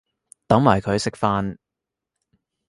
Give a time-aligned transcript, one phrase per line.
[0.47, 1.57] 等埋佢食飯